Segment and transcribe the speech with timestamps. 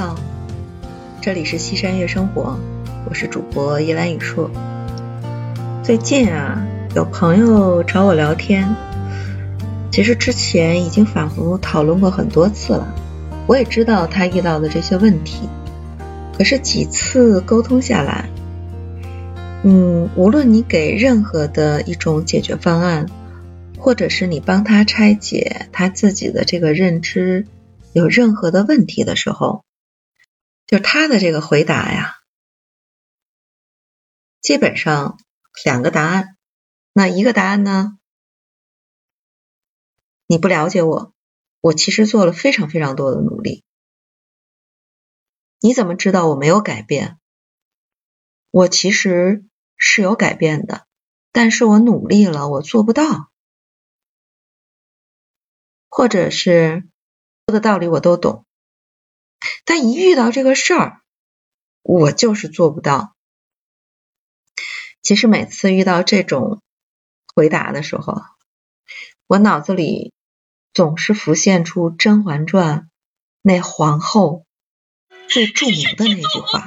[0.00, 0.16] 好，
[1.20, 2.58] 这里是西山月生活，
[3.06, 4.50] 我是主播依兰雨硕。
[5.82, 6.66] 最近啊，
[6.96, 8.74] 有朋友找我聊天，
[9.92, 12.94] 其实之前已经反复讨论过很多次了，
[13.46, 15.50] 我也知道他遇到的这些问题，
[16.32, 18.30] 可是几次沟通下来，
[19.64, 23.04] 嗯，无论你给任何的一种解决方案，
[23.76, 27.44] 或者是你帮他拆解他自己的这个认知。
[27.92, 29.64] 有任何的问题的时候，
[30.70, 32.20] 就他的这个回答呀，
[34.40, 35.18] 基本上
[35.64, 36.36] 两个答案。
[36.92, 37.98] 那一个答案呢？
[40.28, 41.12] 你不了解我，
[41.60, 43.64] 我其实做了非常非常多的努力。
[45.58, 47.18] 你怎么知道我没有改变？
[48.52, 49.44] 我其实
[49.76, 50.86] 是有改变的，
[51.32, 53.32] 但是我努力了，我做不到，
[55.88, 56.88] 或者是。
[57.46, 58.46] 说的道理我都懂，
[59.70, 61.00] 但一遇到这个事儿，
[61.82, 63.14] 我就是做不到。
[65.00, 66.60] 其实每次遇到这种
[67.36, 68.20] 回答的时候，
[69.28, 70.12] 我脑子里
[70.74, 72.78] 总是浮现出《甄嬛传》
[73.42, 74.44] 那皇后
[75.28, 76.66] 最著名的那句话。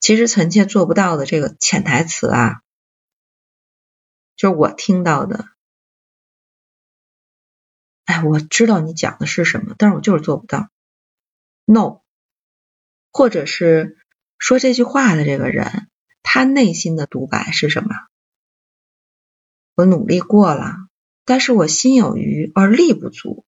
[0.00, 2.62] 其实臣妾做不到的这个潜台词啊，
[4.36, 5.46] 就是我听到的。
[8.04, 10.70] 哎，我知道你讲的是什么，但是我就是做不到。
[11.66, 12.00] No，
[13.12, 13.98] 或者是
[14.38, 15.90] 说这句话的这个人，
[16.22, 17.90] 他内心的独白是什么？
[19.74, 20.76] 我努力过了，
[21.26, 23.44] 但是我心有余而力不足。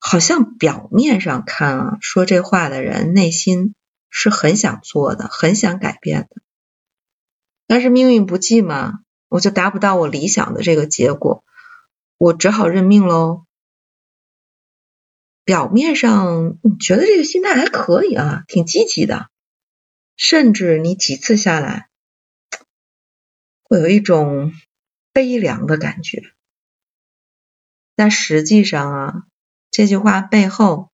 [0.00, 3.76] 好像表面上看啊，说这话的人内心。
[4.14, 6.42] 是很想做的，很想改变的，
[7.66, 11.42] 但是命运不济嘛，我就达不到我理想的这个结果，
[12.18, 13.46] 我只好认命喽。
[15.44, 19.30] 表面上你觉得这个心态还可以啊，挺积极的，
[20.14, 21.88] 甚至你几次下来，
[23.62, 24.52] 会有一种
[25.12, 26.22] 悲凉的感觉。
[27.96, 29.14] 但实际上啊，
[29.70, 30.90] 这句话背后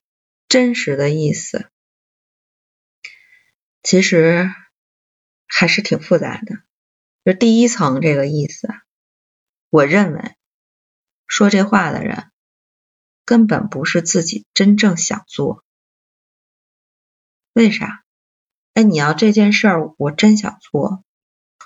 [0.49, 1.69] 真实的意思。
[3.83, 4.51] 其实
[5.47, 6.57] 还是挺复杂的。
[7.25, 8.69] 就第一层这个意思，
[9.71, 10.35] 我认为
[11.27, 12.31] 说这话的人
[13.25, 15.65] 根本不是自己真正想做。
[17.53, 18.05] 为啥？
[18.75, 21.05] 哎，你要这件事儿，我真想做，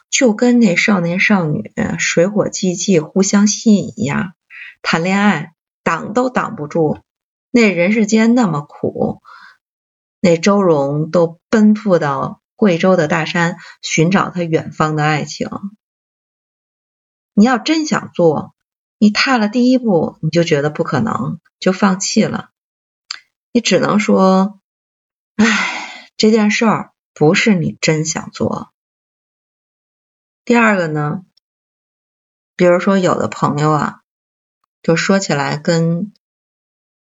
[0.08, 4.34] 就跟那少年少女水火既济、互相吸引一样，
[4.80, 6.98] 谈恋爱挡都挡不住。
[7.50, 9.20] 那人世间那么苦。
[10.24, 15.48] 那周荣都奔赴到贵州的大山寻找他远方的爱情。
[17.34, 18.54] 你要真想做，
[18.98, 22.50] 你踏了第一步，你就觉得不可能，就放弃了。
[23.50, 24.60] 你只能说，
[25.34, 28.72] 唉，这件事儿不是你真想做。
[30.44, 31.24] 第二个呢，
[32.54, 34.02] 比如说有的朋友啊，
[34.84, 36.12] 就说起来跟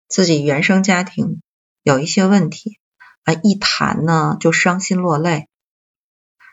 [0.08, 1.42] 自己原生家庭
[1.82, 2.79] 有一些问题。
[3.34, 5.48] 一谈呢就伤心落泪，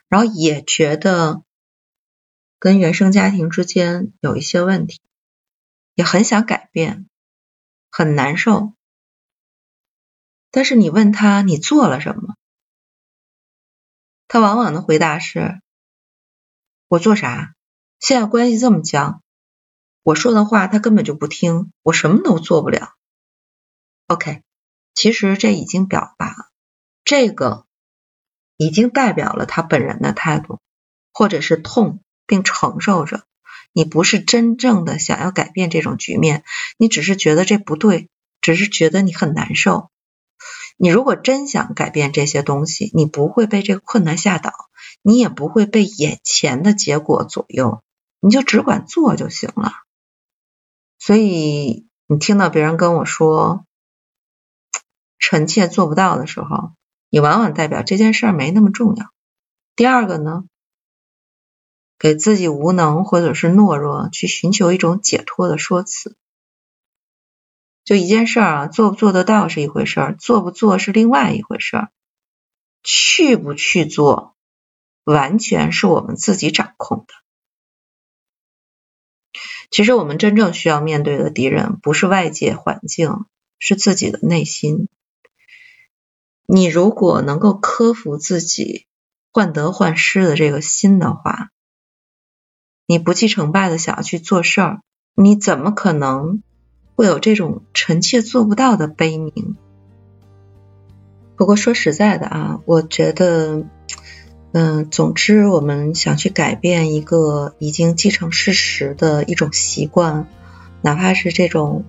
[0.08, 1.42] 然后也觉得
[2.58, 5.00] 跟原生家庭之间有一些问题，
[5.94, 7.08] 也很想改变，
[7.90, 8.72] 很难受。
[10.50, 12.34] 但是你问他你做了什么，
[14.26, 15.60] 他往往的回答是：
[16.88, 17.54] 我做啥？
[18.00, 19.22] 现在关系这么僵，
[20.02, 22.94] 我说的话他根本就不听，我什么都做不了。
[24.06, 24.42] OK，
[24.94, 26.50] 其实这已经表达。
[27.06, 27.66] 这个
[28.56, 30.58] 已经代表了他本人的态度，
[31.12, 33.22] 或者是痛并承受着。
[33.72, 36.42] 你不是真正的想要改变这种局面，
[36.78, 38.08] 你只是觉得这不对，
[38.40, 39.90] 只是觉得你很难受。
[40.76, 44.52] 你如果真想改变这些东西，你不会被这个困难吓倒，
[45.00, 47.84] 你也不会被眼前的结果左右，
[48.18, 49.72] 你就只管做就行了。
[50.98, 53.64] 所以你听到别人跟我说
[55.20, 56.72] “臣妾做不到”的时候，
[57.08, 59.12] 你往往代表这件事儿没那么重要。
[59.74, 60.44] 第二个呢，
[61.98, 66.16] 给自己无能或者是懦弱去寻求一种解脱的说辞。
[67.84, 71.92] 就一件事儿啊，做不做得到是一回事儿，做不做是另外一回事儿。
[72.82, 74.36] 去不去做，
[75.04, 77.14] 完全是我们自己掌控的。
[79.70, 83.26] 其实我们真正需要面对的敌人，不是外界环境，
[83.58, 84.88] 是自己的内心。
[86.48, 88.86] 你如果能够克服自己
[89.32, 91.50] 患得患失的这个心的话，
[92.86, 94.80] 你不计成败的想要去做事儿，
[95.14, 96.42] 你怎么可能
[96.94, 99.56] 会有这种臣妾做不到的悲鸣？
[101.36, 103.64] 不过说实在的啊，我觉得，
[104.52, 110.28] 嗯，总之我们想去改变一个已经既成事实的一种习惯，
[110.80, 111.84] 哪怕是这种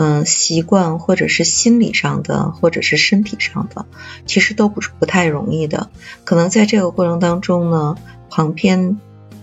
[0.00, 3.84] 嗯习惯，或者是心理上的，或者是身体上的，
[4.26, 5.90] 其实都不是不太容易的。
[6.22, 7.96] 可能在这个过程当中呢，
[8.30, 9.00] 旁边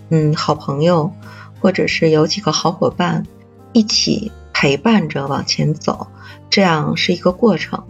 [0.07, 1.11] 嗯好朋友，
[1.59, 3.27] 或者是有几个好伙伴
[3.73, 6.07] 一起陪伴着往前走，
[6.49, 7.83] 这样是一个过程。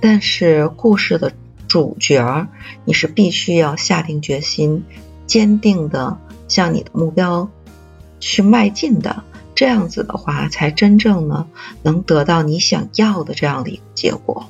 [0.00, 1.32] 但是故事的
[1.68, 2.46] 主角，
[2.86, 4.84] 你是必须要下定决心，
[5.26, 6.16] 坚定的
[6.48, 7.50] 向你的目标
[8.20, 9.22] 去迈进的。
[9.56, 11.48] 这样子的话，才真正呢
[11.82, 14.46] 能得到你想要的这样的一个结果。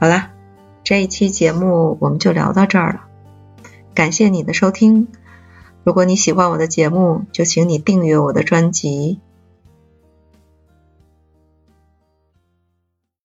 [0.00, 0.30] 好啦，
[0.84, 3.00] 这一期节目我们就聊到这儿了。
[3.92, 5.08] 感谢你的收听。
[5.82, 9.18] 如果你喜欢我的节目，就请你订阅我的专辑。